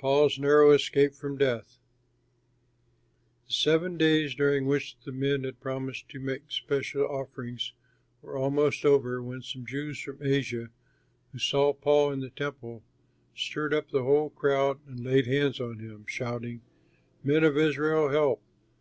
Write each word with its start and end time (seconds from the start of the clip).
PAUL'S 0.00 0.36
NARROW 0.36 0.72
ESCAPE 0.72 1.14
FROM 1.14 1.36
DEATH 1.38 1.78
The 3.46 3.52
seven 3.52 3.96
days 3.96 4.34
during 4.34 4.66
which 4.66 4.96
the 5.04 5.12
men 5.12 5.44
had 5.44 5.60
promised 5.60 6.08
to 6.08 6.18
make 6.18 6.50
special 6.50 7.02
offerings 7.06 7.72
were 8.20 8.36
almost 8.36 8.84
over 8.84 9.22
when 9.22 9.42
some 9.42 9.64
Jews 9.64 10.00
from 10.00 10.18
Asia, 10.26 10.70
who 11.30 11.38
saw 11.38 11.72
Paul 11.72 12.10
in 12.10 12.18
the 12.18 12.30
Temple, 12.30 12.82
stirred 13.32 13.72
up 13.72 13.90
the 13.92 14.02
whole 14.02 14.30
crowd 14.30 14.80
and 14.88 15.04
laid 15.04 15.28
hands 15.28 15.60
on 15.60 15.78
him, 15.78 16.04
shouting, 16.08 16.62
"Men 17.22 17.44
of 17.44 17.56
Israel, 17.56 18.08
help! 18.08 18.42